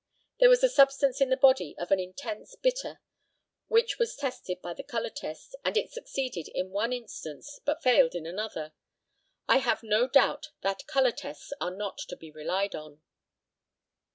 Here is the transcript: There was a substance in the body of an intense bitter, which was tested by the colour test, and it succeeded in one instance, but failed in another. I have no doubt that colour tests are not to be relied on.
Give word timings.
There 0.39 0.49
was 0.49 0.63
a 0.63 0.67
substance 0.69 1.21
in 1.21 1.29
the 1.29 1.37
body 1.37 1.75
of 1.77 1.91
an 1.91 1.99
intense 1.99 2.55
bitter, 2.55 3.01
which 3.67 3.99
was 3.99 4.15
tested 4.15 4.59
by 4.59 4.73
the 4.73 4.81
colour 4.81 5.11
test, 5.11 5.55
and 5.63 5.77
it 5.77 5.91
succeeded 5.91 6.47
in 6.47 6.71
one 6.71 6.91
instance, 6.91 7.59
but 7.65 7.83
failed 7.83 8.15
in 8.15 8.25
another. 8.25 8.73
I 9.47 9.57
have 9.57 9.83
no 9.83 10.07
doubt 10.07 10.49
that 10.61 10.87
colour 10.87 11.11
tests 11.11 11.53
are 11.61 11.69
not 11.69 11.99
to 12.09 12.15
be 12.17 12.31
relied 12.31 12.73
on. 12.73 13.03